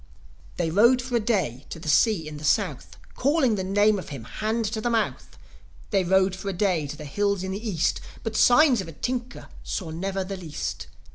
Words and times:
They 0.57 0.71
rode 0.71 0.99
for 0.99 1.15
a 1.15 1.19
day 1.19 1.67
to 1.69 1.77
the 1.77 1.87
sea 1.87 2.27
in 2.27 2.37
the 2.37 2.43
South, 2.43 2.97
Calling 3.13 3.53
the 3.53 3.63
name 3.63 3.99
of 3.99 4.09
him, 4.09 4.23
hand 4.23 4.65
to 4.73 4.81
the 4.81 4.89
mouth. 4.89 5.37
They 5.91 6.03
rode 6.03 6.35
for 6.35 6.49
a 6.49 6.53
day 6.53 6.87
to 6.87 6.97
the 6.97 7.05
hills 7.05 7.43
in 7.43 7.51
the 7.51 7.69
East, 7.69 8.01
But 8.23 8.35
signs 8.35 8.81
of 8.81 8.87
a 8.87 8.93
tinker 8.93 9.47
saw 9.63 9.91
never 9.91 10.23
the 10.23 10.37
least. 10.37 10.87